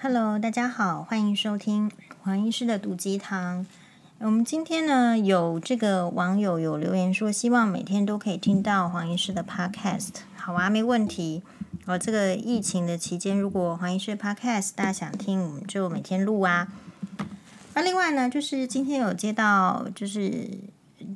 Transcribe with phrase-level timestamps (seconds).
[0.00, 1.90] Hello，大家好，欢迎收听
[2.22, 3.66] 黄医师的毒鸡汤。
[4.20, 10.10] 我们今天呢，有这个网友有留言说，希望每天都可以听到黄医师的 Podcast。
[10.36, 11.42] 好啊，没问题。
[11.86, 16.68] 哦，这个疫情的期间，如果黄医师的 Podcast 大家想听，我们就每天录啊。
[17.74, 20.48] 那另外呢，就是今天有接到就是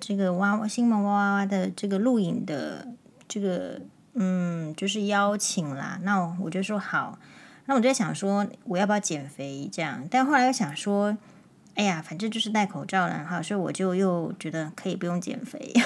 [0.01, 2.89] 这个哇哇新萌哇哇哇的这个录影的
[3.29, 3.81] 这个
[4.15, 6.01] 嗯，就是邀请啦。
[6.03, 7.17] 那我就说好。
[7.67, 10.07] 那我就在想说，我要不要减肥这样？
[10.11, 11.17] 但后来又想说，
[11.75, 15.73] 哎呀，反正就是戴口罩了哈，所以我就又觉得可以不用减肥。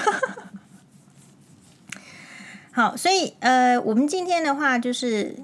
[2.71, 5.35] 好，所以呃，我们今天的话就是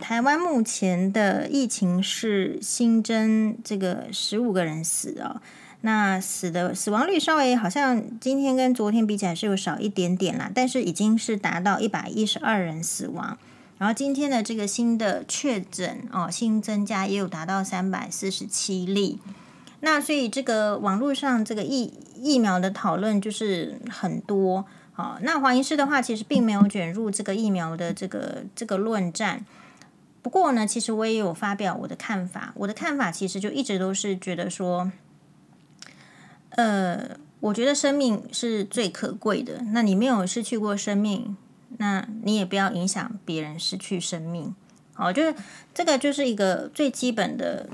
[0.00, 5.40] 台湾目前的疫情是新增这个十五个人死哦，
[5.80, 13.36] 那死的死亡率稍微好像今天跟昨天比起来是有少一点点啦，但是已经是达到一百一十二人死亡。
[13.78, 19.20] 然后今天的这个新的确诊哦，新增加也有达到三百四十七例。
[19.80, 24.64] 那所以这个网络上这个疫疫苗的讨论就是很多。
[24.92, 29.46] 好，那黄医师的话其实并没有卷入这个疫苗的这个这个论战。
[30.20, 32.52] 不过呢，其实我也有发表我的看法。
[32.56, 34.90] 我的看法其实就一直都是觉得说，
[36.50, 39.62] 呃，我觉得生命是最可贵的。
[39.72, 41.36] 那你没有失去过生命？
[41.76, 44.54] 那你也不要影响别人失去生命，
[44.94, 45.34] 好，就是
[45.74, 47.68] 这个就是一个最基本的，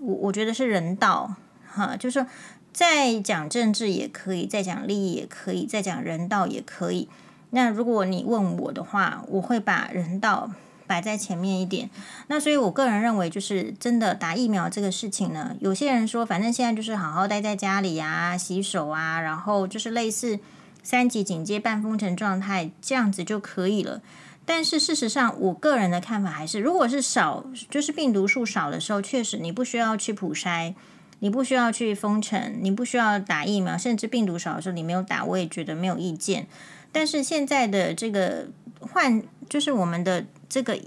[0.00, 1.36] 我我觉得是人道，
[1.66, 2.26] 哈，就是
[2.72, 7.08] 再讲政治也可以，再讲利益也可以，再讲人道也可以。
[7.50, 10.50] 那如果你问我的话，我会把人道
[10.86, 11.88] 摆在前面一点。
[12.26, 20.40] 那所以我个人认为，就是真的打疫苗这个事情呢，有些人说，反正现在就是好好待在家里啊，洗手啊，然后就是类似。
[20.88, 24.00] 三级警戒、半封城状态，这样子就可以了。
[24.46, 30.72] 但是事实上，我个人的看法还是，如果是少，就是病毒数少的时候，确实你不需要去普筛，
[31.18, 36.46] 你不需要去封城，你不需要打疫苗，甚至病毒少的时候你没有打，我也觉得没有意见。
[36.90, 38.48] 但是现在的这个
[38.80, 40.78] 换，就是我们的这个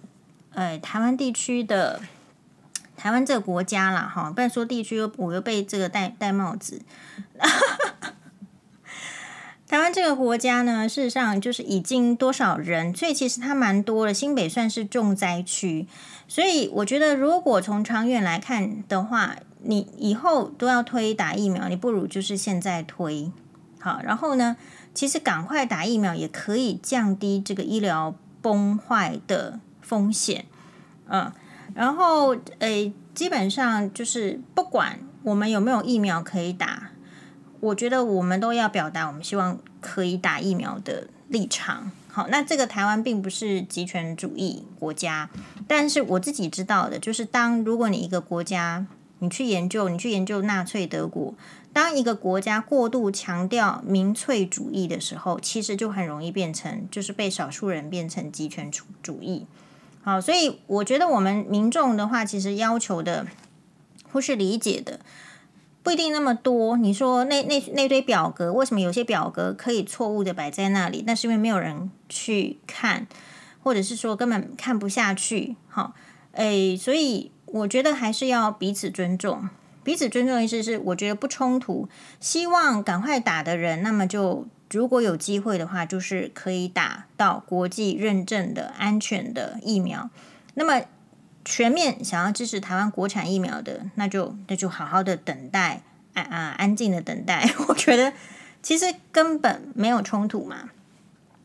[0.55, 2.01] 呃台湾地区的
[2.97, 6.81] 台湾这个国家啦，哈，不然说地区又我又被这个戴戴帽子。
[9.71, 14.13] 台湾这个国家呢，事实上就是已经多少人，所以其实它蛮多的。
[14.13, 15.87] 新北算是重灾区，
[16.27, 23.31] 所以我觉得如果从长远来看的话，你以后都要推打疫苗，你不如就是现在推
[23.79, 24.01] 好。
[24.03, 24.57] 然后呢，
[24.93, 30.43] 其实赶快打疫苗也可以降低这个医疗崩坏的风险。
[31.07, 31.31] 嗯，
[31.73, 36.80] 然后诶，基本上就是不管我们有没有疫苗可以打。
[37.61, 41.91] 我觉得我们都要表达我们希望可以打疫苗的立场。
[42.09, 45.29] 好，那这个台湾并不是极权主义国家，
[45.67, 48.85] 但是我自己知道的就是，当如果你一个国家，
[49.19, 51.33] 你去研究，你去研究纳粹德国，
[51.71, 59.45] 当一个国家过度强调民粹主义的时候，其实就很容易变成就是被少数人变成极权主主义。
[60.01, 63.25] 好，所以我觉得我们民众的话，其实要求的
[64.11, 64.99] 或是理解的。
[65.83, 66.77] 不一定那么多。
[66.77, 71.03] 你说那那那堆表格，为什么有些表格可以错误的摆在那里？
[71.07, 73.07] 那是因为没有人去看，
[73.63, 75.55] 或者是说根本看不下去。
[75.67, 75.93] 好，
[76.33, 79.49] 诶，所以我觉得还是要彼此尊重。
[79.83, 81.89] 彼此尊重的意思是，我觉得不冲突。
[82.19, 90.09] 希望赶快打的人，那么就如果有机会的话，就是可以打到国际认证的安全的疫苗。
[90.53, 90.85] 那么。
[91.43, 95.81] 全面想要支持台湾国产疫苗的，那就那就好好的等待，
[96.13, 97.49] 啊啊，安静的等待。
[97.67, 98.13] 我觉得
[98.61, 100.69] 其实根本没有冲突嘛。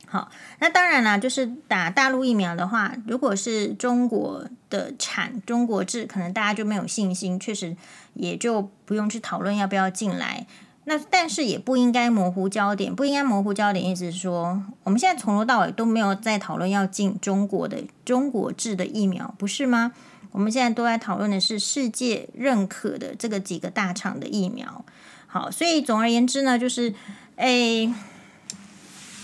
[0.09, 0.31] 好，
[0.61, 7.77] 那当然啦，就是打大陆疫苗的话，如果是中国的产、中国制，可能大家就没有信心，确实
[8.15, 10.47] 也就不用去讨论要不要进来。
[10.89, 19.91] 那但是也不应该模糊焦点，不应该模糊焦点，意思是说，我们现在从头到尾都没有在讨论要进中国的中国制的疫苗，不是吗？
[20.31, 24.85] 我们现在都在讨论的是世界认可的这个几个大厂的疫苗。
[25.27, 26.95] 好，所以总而言之呢，就是，
[27.35, 27.93] 诶，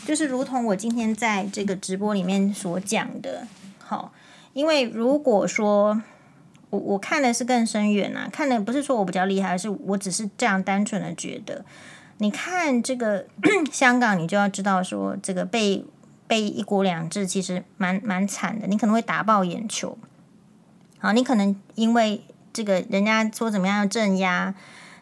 [0.05, 3.47] 就是如同我今天在这个直播里面所讲的，
[3.79, 4.13] 好，
[4.53, 6.03] 因为如果说。
[6.73, 11.63] 我我看的是更深远啊，看的不是说我比较厉害，而是我只是这样单纯的觉得。
[12.17, 13.27] 你看这个
[13.71, 15.85] 香港，你就要知道说这个被
[16.27, 19.99] 被一国两制其实蛮蛮惨的，你可能会打爆眼球。
[20.99, 22.25] 好，你可能因为
[22.55, 24.55] 这个人家说怎么样要镇压，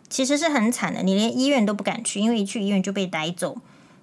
[0.08, 3.56] 其实是很惨的，你连医院都不敢去，因为一去医院就被逮走，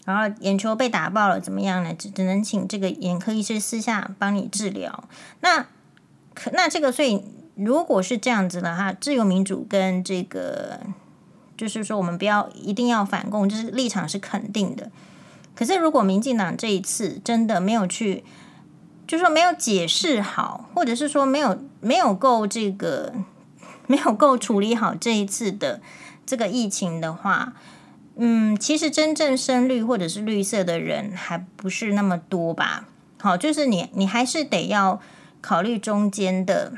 [0.05, 1.93] 然后眼球被打爆了，怎么样呢？
[1.93, 5.03] 只只能请这个眼科医师私下帮你治疗。
[5.41, 5.67] 那
[6.33, 7.25] 可那这个所以。
[7.57, 10.79] 如果是这样子的话，自由民主跟这个，
[11.57, 14.91] 就是说我们不要一定要反共，就是立场是肯定的。
[15.55, 18.23] 可是如果民进党这一次真的没有去，
[19.07, 23.11] 就是说没有解释好，或者是说没有没有够这个
[23.87, 25.81] 没有够处理好这一次的
[26.27, 27.53] 这个疫情的话，
[28.17, 32.85] 嗯，其实真正深绿或者是绿色的人还不是那么多吧？
[33.19, 35.01] 好，就是你你还是得要
[35.41, 36.73] 考虑中间的。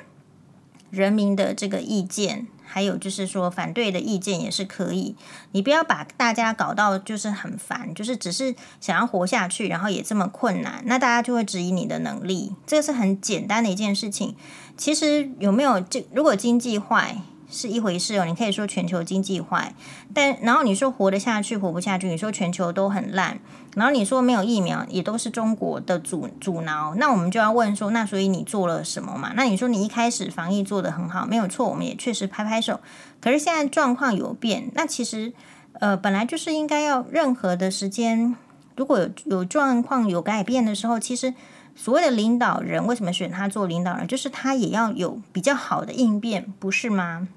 [0.90, 5.16] 人民的这个意见，还有就是说反对的意见也是可以。
[5.52, 12.54] 你不要把大家搞到就是很烦，就是只是想要活下去，然后也这么困难，那大家就会质疑你的能力。
[12.66, 14.36] 这个是很简单的一件事情。
[14.78, 16.06] 其实有没有这？
[16.14, 17.22] 如果经济坏？
[17.50, 19.74] 是一回事哦，你可以说全球经济坏，
[20.13, 23.40] 但然后你说活得下去，活不下去，你说全球都很烂，
[23.75, 29.34] 然后你说没有疫苗，也都是中国的阻阻挠，那我们就要问说，那所以你做了什么嘛？
[29.36, 32.80] 那你说你一开始防疫做得很好，没有错，我们也确实拍拍手。
[33.19, 35.34] 可是现在状况有变，那其实
[35.74, 38.36] 呃本来就是应该要任何的时间，
[38.75, 41.34] 如果有有状况有改变的时候，其实。
[41.75, 44.06] 所谓的领导人为什么选他做领导人？
[44.06, 47.30] 就是他也要有比较好的应变，不是吗？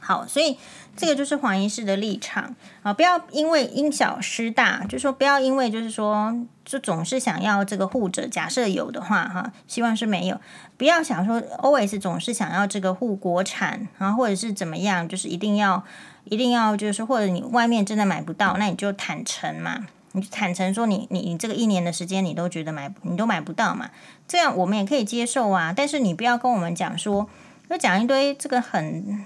[0.00, 0.56] 好，所以
[0.96, 6.34] 这个就是黄医师的立场啊，不要因为因小失大，就是说不要因为就是说
[6.64, 10.40] 就总是想要这个护者，假设有的话哈，希望是没有，
[10.76, 15.84] 不要想说 always 总是想要这个护国产啊，或者是怎么样，就是一定要
[16.24, 19.86] 一定要就是或者你外面真的买不到，那你就坦诚嘛。
[20.12, 23.90] 你坦诚说你，你你你这个一年的时间，你都觉得买你都买不到嘛？
[24.26, 25.72] 这样我们也可以接受啊。
[25.76, 27.28] 但是你不要跟我们讲说，
[27.68, 29.22] 就讲一堆这个很，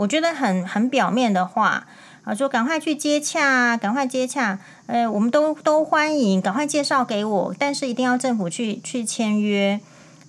[0.00, 1.86] 我觉得很很表面的话
[2.24, 9.78] 啊，说赶快去接洽，赶快接洽，呃，我们都都欢迎，赶快介绍给我，但是一定要政府去去签约。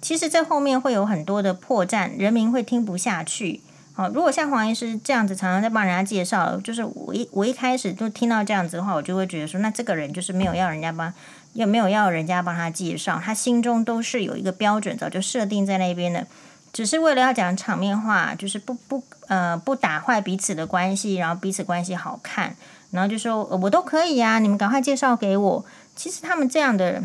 [0.01, 3.61] 其实这后面会有很多的破绽，人民会听不下去。
[3.93, 11.13] 好，如果像黄医师这样子常常在帮人家介绍，就是我一我一开始就听到这样子的话，我就会觉得说，那这个人就是没有要人家帮，
[11.53, 16.27] 也没有要人家帮他介绍，他心中都是有一个标准，早就设定在那边的，
[16.73, 22.55] 只是为了要讲场面话，就是不不呃不打坏彼此的关系，然后彼此关系好看，
[22.91, 25.65] 然后就说我都可以呀，你们赶快介绍给我。
[25.95, 27.03] 其实他们这样的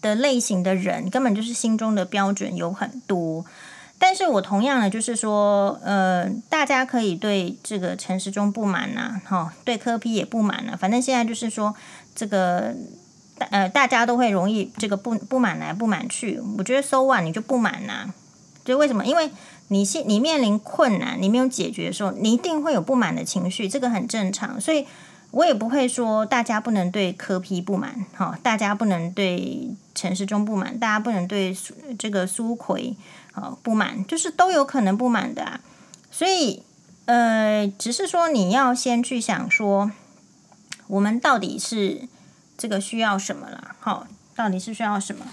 [0.00, 3.44] 的类型的人，根本就是心中的标准有很多。
[4.00, 10.76] 但是我同样的就是说，呃，大家可以对这个陈时中不满呐、哈、哦，对柯批也不满了、啊。
[10.76, 11.74] 反正现在就是说，
[12.14, 12.74] 这个
[13.50, 16.40] 呃，大家都会容易这个不不满来不满去。
[16.58, 18.08] 我觉得 so One 你就不满呐、
[18.68, 19.06] 就为什么？
[19.06, 19.30] 因为
[19.68, 24.60] 你现你面临困难，你没有解决的时候，你一定会有不满的情绪，这个很正常。
[24.60, 24.86] 所以
[25.30, 31.56] 我也不会说大家不能对柯 P 不满，哈、大家不能对陈时中不满，大家不能对
[31.98, 32.94] 这个苏奎
[33.32, 33.56] 啊。
[33.62, 35.60] 不满就是都有可能不满的啊，
[36.10, 36.62] 所以
[37.06, 39.90] 呃，只是说你要先去想说，
[40.88, 42.02] 我们到底是
[42.58, 43.74] 这个需要什么了？
[43.80, 44.06] 好，
[44.36, 45.26] 到底是需要什么？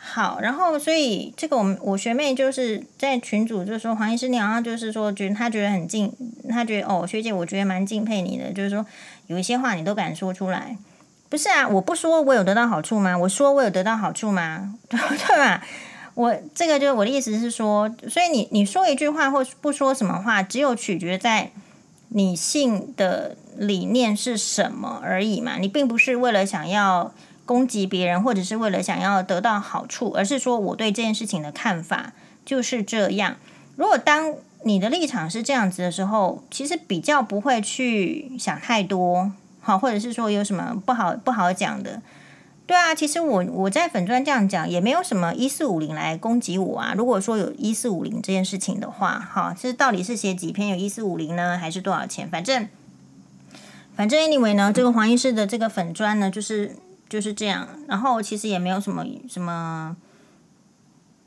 [0.00, 6.12] 好，然后所以这个我们我学妹就是在群主就说黄医师，你好像就是说觉得他觉得很敬，
[6.48, 8.86] 他觉得哦学姐，我觉得蛮敬佩你的，就是说
[9.26, 10.76] 有一些话你都敢说出来，
[11.28, 11.68] 不是啊？
[11.68, 13.18] 我不说我有得到好处吗？
[13.18, 14.74] 我说我有得到好处吗？
[14.88, 14.98] 对
[15.36, 15.64] 吧？
[16.14, 21.50] 我这个就是我的意思是说，所以你你说一句话或不说什么话，只有取决在
[22.08, 25.56] 你信的理念是什么而已嘛。
[25.58, 27.12] 你并不是为了想要
[27.48, 32.12] 攻击别人，或者是为了想要得到好处，而是说我对这件事情的看法
[32.44, 33.36] 就是这样。
[33.76, 42.02] 如果当你的立场是这样子的时候，其实比较不会去想太多，好，或者是说有什么不好不好讲的。
[42.66, 46.92] 对啊，其实我我在粉砖这样讲，也没有什么一四五零来攻击我啊。
[46.94, 52.28] 如果说有一四五零这件事情的话，哈，这到底是写几篇有一四五零呢，还是多少钱？
[52.28, 52.68] 反正
[53.96, 56.76] 反正 anyway 呢，这个黄医师的这个粉砖呢，就是
[57.08, 57.68] 就是这样。
[57.86, 59.96] 然后其实也没有什么什么，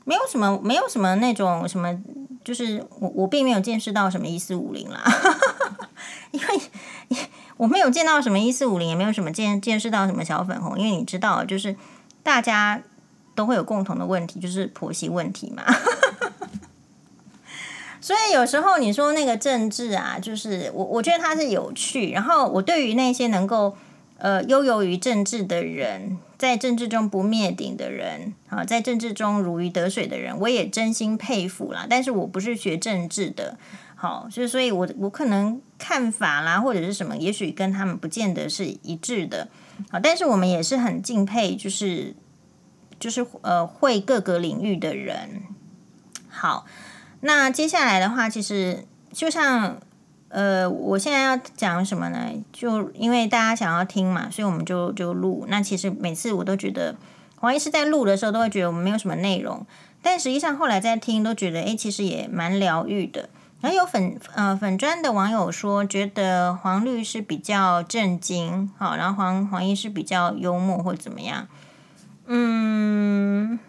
[0.04, 1.96] 没有什么没有什么那种什么，
[2.44, 5.02] 就是我我并没有见识到什么一四五零啦，
[6.32, 6.46] 因为。
[7.58, 11.76] 我没有见到什么一四五零，也没有什么见见识到什么小粉红，因为你知道，就是
[12.20, 12.82] 大家
[13.36, 15.62] 都会有共同的问题，就是婆媳问题嘛。
[18.00, 22.10] 所以有时候你说那个政治啊，就是我我觉得它是有趣。
[22.10, 23.76] 然后我对于那些能够
[24.22, 31.88] 呃悠游于政治的人，在政治中不灭顶的人啊，在政治中如鱼得水的人，我也真心佩服啦。
[31.90, 33.58] 但是我不是学政治的。
[33.96, 39.48] 好，所以所以我我可能看法啦，或者是什么，也许跟他们不见得是一致的。
[39.90, 42.14] 好，但是我们也是很敬佩，就是
[43.00, 45.42] 就是呃会各个领域的人。
[46.28, 46.64] 好，
[47.22, 49.80] 那接下来的话，其实就像
[50.32, 52.18] 呃，我现在要讲什么呢？
[52.52, 55.44] 就因为大家想要听嘛，所以我们就就录。
[55.48, 56.96] 那其实每次我都觉得
[57.36, 59.66] 黄医师在录的时候，都会觉得我们没有什么内容，
[60.00, 63.28] 但实际上后来在听，都觉得诶，其实也蛮疗愈的。
[63.60, 71.46] 然后有粉呃粉专的网友说，觉得黄律师比较震惊，好，然后黄黄医师比较幽默或怎么样，
[72.26, 73.60] 嗯，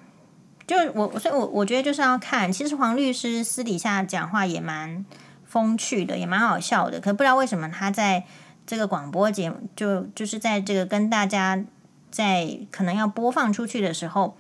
[0.65, 5.05] 就我所以我我觉得就是要看，其实黄律师私底下讲话也蛮
[5.53, 8.25] 风趣的，也蛮好笑的，可不知道为什么他在
[8.65, 11.63] 这个广播节目就就是在这个跟大家
[12.09, 14.35] 在可能要播放出去的时候，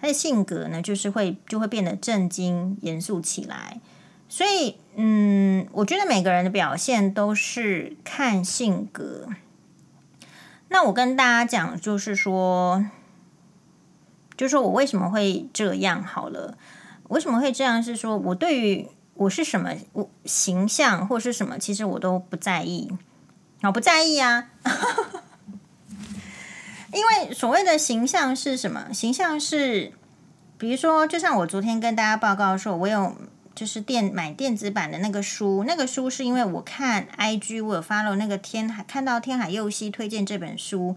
[0.00, 3.78] 他的性格呢就是会就会变得震惊严肃起来。
[4.28, 9.28] 所以，嗯，我觉得每个人的表现都是看性格。
[10.68, 12.84] 那我跟大家讲，就是说，
[14.36, 16.58] 就是说我为什么会这样好了？
[17.08, 17.80] 为什么会这样？
[17.80, 22.90] 是说我对于我是什么我形象或是什么，其实我都不在意。
[23.62, 24.50] 我不在意啊，
[26.92, 28.92] 因为所谓的形象是什么？
[28.92, 29.92] 形象是，
[30.58, 33.14] 比如说，就像我昨天跟大家报告说，我有。
[33.56, 40.94] 就是电买电子版的那个书，那个书是因为我看 IG，我有 follow 那个天海，看到天海佑希推荐这本书，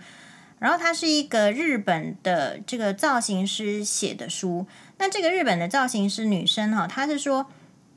[0.60, 4.68] 然后它是一个日本的这个造型师写的书。
[4.98, 7.50] 那这个日本的造型师女生哈，她是说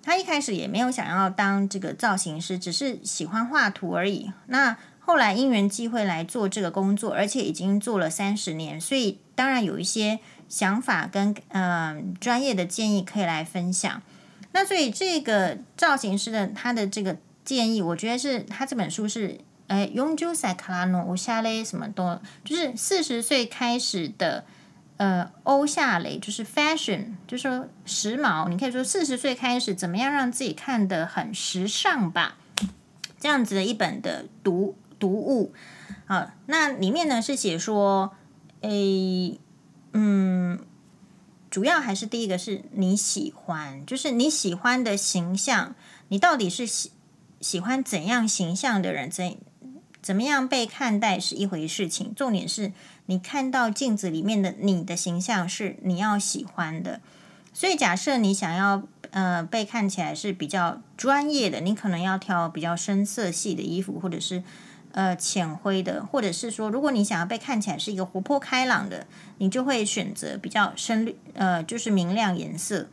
[0.03, 4.33] 他一开始也没有想要当这个造型师，只是喜欢画图而已。
[4.47, 10.19] 那后来因缘际会来做这个工作，而且已经做了三十年，所以当然有一些
[10.49, 14.03] 想法跟嗯、专业的建议可以来分享。
[14.53, 24.45] 那所以这个造型师的他的这个建议，我觉得是他这本书是，诶，永久塞卡拉诺欧夏雷什么都，就是四十岁开始的，
[25.03, 32.37] 呃，欧夏雷就是 fashion，就是说时髦，你可以说四十岁开始怎么样让自己看得很时尚吧，
[33.19, 35.53] 这样子的一本的读读物，
[36.07, 38.15] 好，那里面呢是写说，
[38.61, 39.41] 诶，
[39.93, 40.61] 嗯。
[41.51, 45.75] 主要还是第一个是你喜欢，就是你喜欢的形象，
[46.09, 46.93] 你到底是喜
[47.43, 49.37] 喜欢怎样形象的人，怎
[50.01, 52.15] 怎么样被看待是一回事情。
[52.15, 52.73] 重点是
[53.13, 57.01] 你看到镜子里面的你的形象是你要喜欢的。
[57.53, 64.43] 所以假设你想要呃被看起来是比较专业的，你可能要挑比较深色系的衣服，或者是。
[64.95, 69.07] 呃，浅灰的，或者是说，如果你想要被看起来是一个活泼开朗的，
[69.39, 72.89] 你就会选择比较深绿，呃，就是明亮颜色。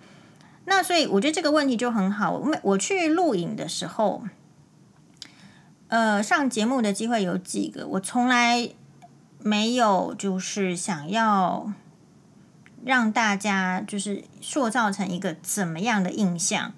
[0.63, 2.31] 那所以我觉得这个问题就很好。
[2.31, 4.23] 我我去录影的时候，
[5.89, 8.69] 呃，上节目的机会有几个，我从来
[9.41, 11.71] 没有就是想要
[12.85, 16.73] 让大家就是塑造成一个怎么样的印象，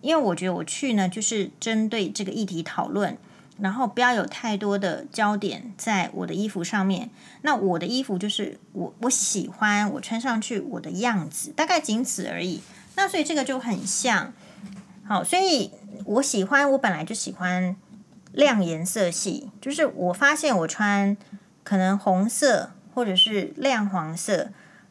[0.00, 3.16] 因为我觉得我去呢，就是针对这个议题讨论。
[3.62, 7.10] 然后不要有太多的焦点在我的衣服上面。
[7.42, 12.62] 那我的衣服就是我我喜欢我穿上去我的样子，大概仅此而已。
[12.96, 14.32] 那所以这个就很像，
[15.04, 15.72] 好，所以
[16.06, 17.76] 我喜欢我本来就喜欢
[18.32, 21.14] 亮颜色系，就是我发现我穿
[21.70, 24.48] 可能红色或者是亮黄色，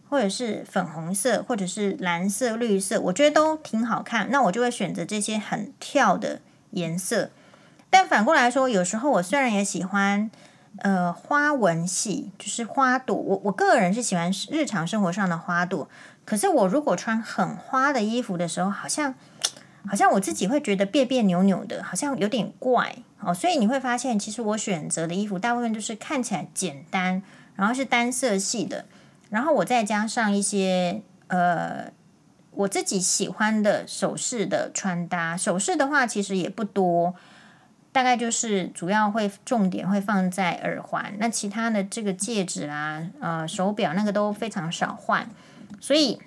[0.10, 4.32] 或者是粉红色，或者是蓝色、绿色，我觉得都挺好看。
[4.32, 6.40] 那我就会选择这些很跳的
[6.72, 7.32] 颜色。
[7.90, 10.32] 但反过来说，有时候我虽然也喜欢，
[10.78, 13.14] 呃，花纹系，就是花朵。
[13.14, 15.90] 我我个人是喜欢日常生活上的花朵。
[16.24, 19.16] 可是我如果穿很花的衣服的时候，好像
[19.88, 23.34] 好像我自己会觉得别别扭扭的，好像有点怪哦。
[23.34, 27.22] 所以你会发现，其实我选择的衣服大部分就是看起来简单，
[27.56, 28.86] 然后是单色系的，
[29.30, 31.92] 然后我再加上一些呃
[32.52, 35.38] 我自己喜欢的首饰的穿搭。
[35.38, 37.16] 首饰的话，其实也不多。
[37.92, 45.28] 大概就是主要会重点会放在耳环，那其他的这个戒指啊、呃手表那个都非常少换，
[45.82, 46.22] 所以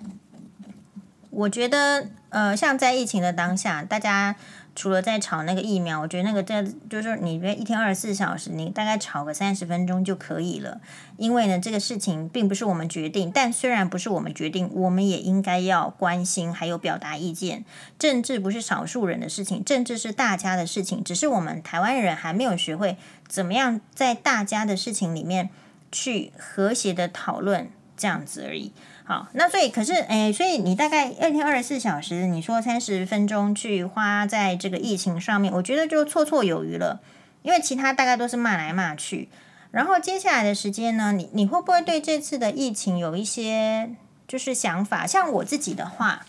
[1.33, 4.35] 我觉得呃像在疫情的当下，大家。
[4.75, 10.81] 除了在炒那个疫苗，我觉得那个这就是你约一天二十四小时，你大概炒个三十分钟就可以了。
[11.15, 17.63] 因为呢，这个事情并不是我们决定，但虽然不是我们决定，我们也应该要关心，还有表达意见。
[17.99, 22.97] 政治不是少数人的事情，政治是大家的事情，只是我们台湾人还没有学会
[23.27, 25.51] 怎么样在大家的事情里面
[25.91, 28.71] 去和谐的讨论，这样子而已。
[29.05, 37.01] 好，那所以可是，哎，所以你大概二天二十四小时，你说三十分钟去花在这个疫情上面，我觉得就绰绰有余了，
[37.41, 39.27] 因为其他大概都是骂来骂去。
[39.71, 43.89] 然后接下来的时间呢，你你会不会对这次的疫情有一些
[44.25, 45.05] 就是想法？
[45.05, 46.25] 像我自己的话，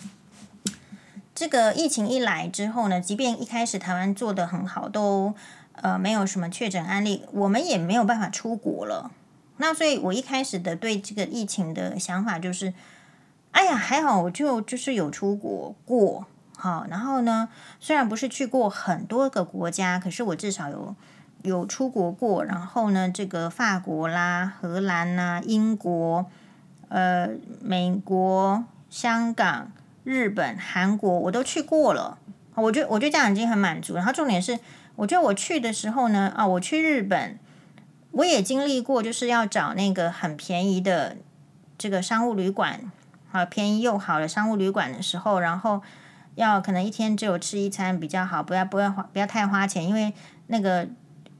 [1.32, 5.34] 这个疫情一来之后呢，即便一开始台湾做得很好，都
[5.74, 9.12] 呃没有什么确诊案例，我们也没有办法出国了。
[9.56, 12.74] 那所以我一开始的对这个疫情的想法就是，
[13.52, 17.48] 哎呀，还好我就就是有出国过，好，然后呢，
[17.80, 20.96] 虽然不是去过很多个国家，可是我至少有
[21.42, 22.44] 有出国过。
[22.44, 26.26] 然后呢，这个法国啦、荷兰啦、英国、
[26.88, 27.28] 呃、
[27.60, 29.72] 美国、香港。
[30.06, 32.18] 日本、韩国我都去过了，
[32.56, 33.94] 我觉我觉得这样已经很满足。
[33.94, 34.58] 然后重点是，
[34.96, 37.38] 我觉得我去的时候呢，啊，我去日本，
[38.14, 41.16] 我也经历过，就是要找那个很便宜的
[41.76, 42.90] 这个商务旅馆，
[43.32, 45.82] 啊，便宜又好的商务旅馆的时候，然后
[46.36, 50.12] 要可能一天只有吃一餐比较好，不要不要花不要太花钱，因为
[50.46, 50.88] 那个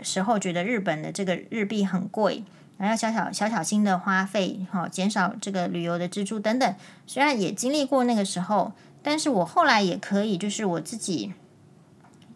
[0.00, 2.44] 时候觉得日本的这个日币很贵。
[2.76, 6.74] 然后小小小小心的花费，哈，减少这个旅游的支出等等。
[7.06, 11.32] 虽然也经历过那个时候，但是我后来也可以，就是我自己，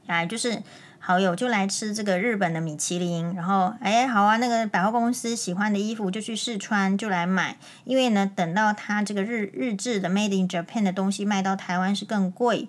[0.07, 0.63] 啊，就是
[1.09, 7.57] 好友就来吃这个日本的米其林，然后哎，好啊，那个百货公司喜欢的衣服就去试穿，就来买。
[7.85, 12.69] 因为呢，等到他这个日日制的 Made in Japan 的东西卖到台湾是更贵，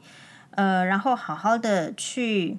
[0.51, 2.57] 呃，然后好好的去。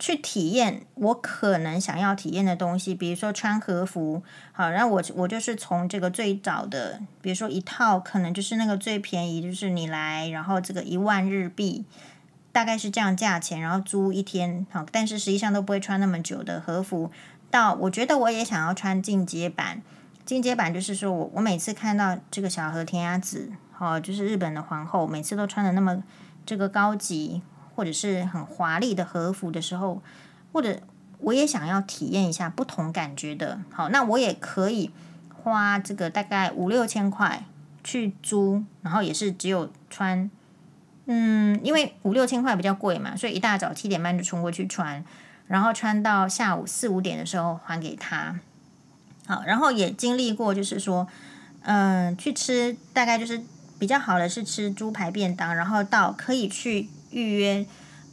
[0.00, 4.22] 去体验我可能想要体验的东西，比如说穿和服，
[4.52, 11.84] 好，然后我我就是从这个最早的，比如说一套可能就是那个最便宜，就是你来，然后这个一万日币，
[12.58, 17.08] 大概是这样价钱，然后租一天，好，但是实际上都不会穿那么久的和服，
[17.52, 19.80] 到我觉得我也想要穿进阶版，
[20.26, 26.02] 进阶版就是说我我每次看到这个小和田鸭子，好，就是日本的皇后，每次都穿的那么
[26.44, 27.42] 这个高级。
[27.78, 30.02] 或者是很华丽的和服的时候，
[30.52, 30.80] 或者
[31.20, 34.90] 我也想要体验一下不同感觉的，好，那我也可以
[35.32, 37.44] 花这个大概五六千块
[37.84, 40.28] 去租，然后也是只有穿，
[41.10, 45.02] 嗯，因为五六千块比较贵嘛，所以一大早七点半就冲过去穿，
[45.46, 48.38] 然后穿到下午四五点的时候还给他，
[49.26, 51.08] 好，然后也经历过就是说，
[51.62, 53.42] 嗯，去吃大概就是
[53.78, 56.88] 比较好的是吃猪排便当，然后到可以去。
[57.10, 57.64] 预约，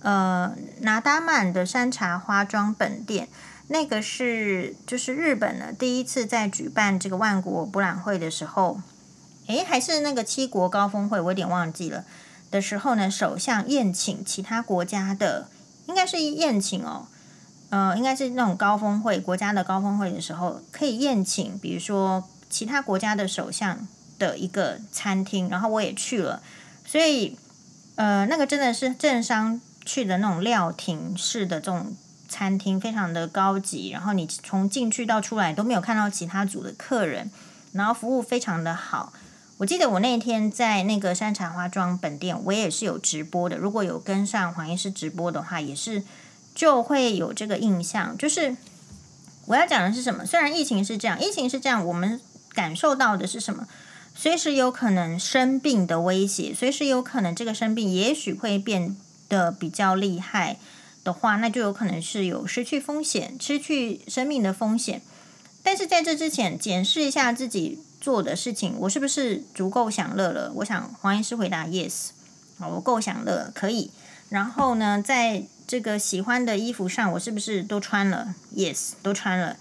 [0.04, 3.28] 呃，拿达满的山茶花庄本店，
[3.67, 8.80] 那个是就是日本的第一次在举办这个万国博览会的时候，
[9.48, 12.06] 诶，还是那个七国高峰会，我有点忘记了
[12.56, 15.50] 的时候呢，首相宴请其他国家的，
[15.88, 17.08] 应该是宴请哦，
[17.70, 23.86] 呃，应该是那种高峰会，国家的高峰会的时候，可以宴请，比如说其他国家的首相
[24.18, 26.41] 的一个餐厅，然后我也去了，
[26.86, 27.38] 所以。
[27.98, 31.96] 呃，那个真的是政商去的那种料亭式的这种
[32.28, 33.89] 餐厅，非常的高级。
[33.89, 37.32] 然后你从进去到出来都没有看到其他组的客人，
[37.72, 39.13] 然后服务非常的好。
[39.58, 43.56] 我记得我那天在那个山茶花庄本店，我也是有直播的。
[43.58, 46.04] 如果有跟上黄医师直播的话，也是
[46.54, 48.18] 就会有这个印象。
[48.18, 48.58] 就是
[49.46, 50.26] 我要讲的是什么？
[50.26, 52.20] 虽然疫情是这样，疫情是这样，我们
[52.54, 53.65] 感受到的是什么？
[54.13, 58.98] 随时有可能生病的威胁，随时有可能这个生病也许会变
[59.30, 60.58] 得比较厉害
[61.06, 65.02] 的话，那就有可能是有失去风险、失去生命的风险。
[65.65, 70.51] 但是在这之前，检视一下自己做的事情，我是不是足够享乐了？
[70.58, 72.12] 我想黄医师回答 yes，
[72.60, 73.91] 我够享乐，可以。
[74.30, 79.58] 然后呢，在这个喜欢的衣服上，我是不是都穿了？yes，都穿了。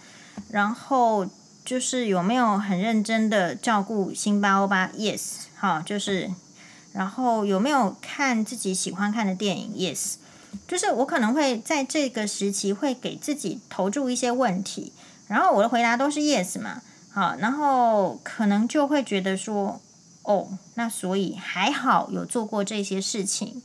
[0.50, 1.28] 然后。
[1.64, 5.22] 就是有没有很认真的照顾辛巴欧巴？Yes，
[5.56, 6.30] 好，就是，
[6.92, 10.16] 然后有没有看自己喜欢看的电影？Yes，
[10.68, 14.92] 就是我可能会在这个时期会给自己投注一些问题，
[15.28, 16.82] 然后我的回答都是 Yes 嘛，
[17.12, 19.80] 好，然后可能就会觉得说，
[20.22, 23.62] 哦，那所以还好有做过这些事情，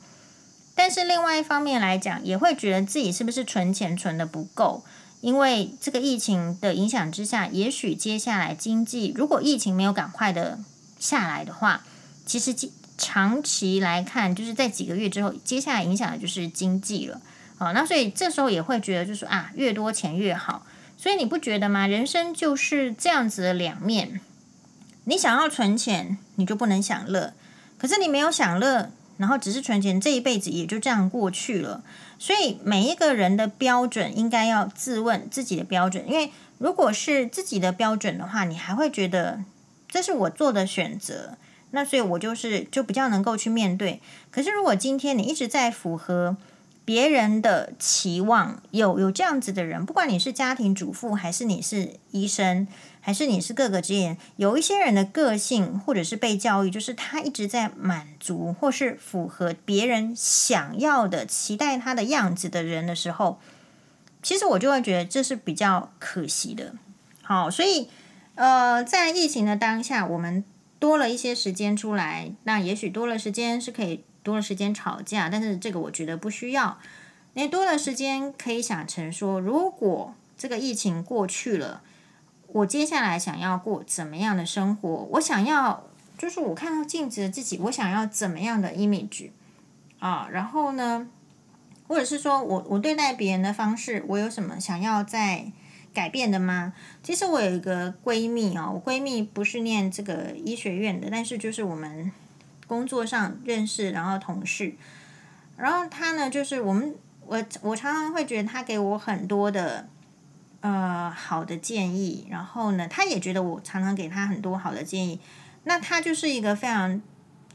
[0.74, 4.84] 但是另外一方面来讲，也会觉得自己是不是存钱存的不够。
[5.22, 10.58] 因为这个疫情的影响之下，也许接下来经济如果疫情没有赶快的
[10.98, 11.84] 下来的话，
[12.26, 12.56] 其实
[12.98, 17.20] 长期来看，就是在几个月之后，接下来影响的就是经济了。
[17.58, 20.66] 好，那所以这时候也会觉得，就是啊，越多钱越好。
[21.02, 21.88] 所以你不觉得吗？
[21.88, 24.20] 人生就是这样子的两面。
[25.06, 27.32] 你想要存钱，你就不能享乐；
[27.78, 31.82] 可是你没有享乐，然后只是存钱，这一辈子也就这样过去了。
[32.20, 39.46] 所以每一个人的标准应该要自问自己的标准，因为如果是自己的标准的话，你还会觉得
[39.88, 41.38] 这是我做的选择，
[41.72, 44.02] 那所以我就是就比较能够去面对。
[44.30, 46.36] 可是如果今天你一直在符合
[46.90, 52.68] 别人的期望，有有这样子的人，不管你是家庭主妇，还是你是医生，
[53.00, 63.40] 还是你是各个职业，有一些人的个性或者是被教育，就是他一直在满足或是符合别人想要的、期待他的样子的人的时候，
[64.24, 66.74] 其实我就会觉得这是比较可惜的。
[67.22, 67.88] 好，所以
[68.34, 70.44] 呃，在疫情的当下，我们
[70.80, 74.04] 多了一些时间出来，那也许多了时间是可以。
[74.22, 76.78] 多了时间吵架，但是这个我觉得不需要。
[77.34, 81.82] 你多了时间可以想成说，如果这个疫情过去了，
[82.48, 84.90] 我接下来想要过怎么样的生活？
[85.12, 85.84] 我想要
[86.18, 89.30] 就是我看到镜子的自己，我想要怎么样的 image
[90.00, 90.28] 啊？
[90.32, 91.08] 然后呢，
[91.88, 95.52] 或者是说我我对待别人的方式，我有什么想要再
[95.94, 96.74] 改变的吗？
[97.04, 102.12] 其实我有一个闺蜜啊，我闺蜜不是念这个医学院的，但是就是我们。
[102.70, 104.76] 工作上认识，然后同事，
[105.58, 109.90] 然后他呢，就是我们，我我常常会觉得他给我很多的
[110.62, 115.20] 呃好的建议，然后呢，他也觉得我常常给他很多好的建议。
[115.64, 117.02] 那他就是一个非常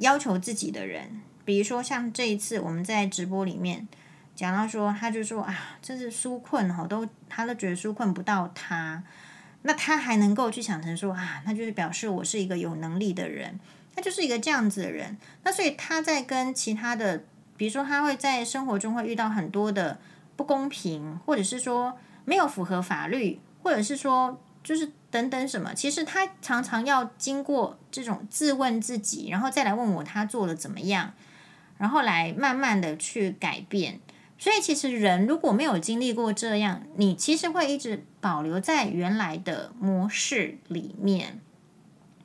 [0.00, 3.87] 要求自己的人，比如说像这一次我们在直播里面
[4.35, 9.05] 讲到说，他就说啊，这是纾困哈，都他都觉得纾困不到他，
[9.62, 13.61] 那他还能够去想成说啊，那就是表示我是一个有能力的人。
[13.94, 17.22] 他就是一个这样子的人，那所以他在跟其他的，
[17.57, 20.00] 比如说他会在生活中会遇到很多的
[20.35, 25.72] 不公平，或者是说没有符合法律，或者是说就是等等什么。
[25.72, 31.12] 其实他常常要经过这种自问自己，然后再来问我他做的怎么样，
[31.78, 34.00] 然后来慢慢的去改变。
[34.37, 41.38] 所以其实人如果没有经历过这样，你其实会一直保留在原来的模式里面。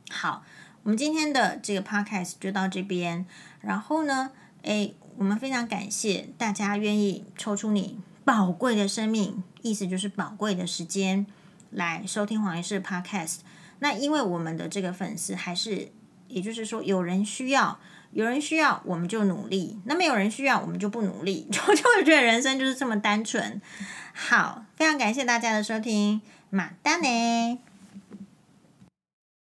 [0.09, 0.43] 好。
[0.83, 3.25] 我们今天的这个 podcast 就到这边，
[3.61, 4.31] 然后呢，
[4.63, 11.25] 诶，我们非常感谢大家愿意抽出你宝贵的生命，意思就是宝贵的时间
[11.69, 13.39] 来收听黄医师 podcast。
[13.79, 15.91] 那因为我们的这个粉丝还是，
[16.27, 17.79] 也就是说有人需要，
[18.11, 23.61] 有人需要我们就努力，那没有人需要我们就不努力， 就就会觉得人生就是这么单纯。
[24.13, 27.68] 好，非常感谢大家的收听，马丹呢。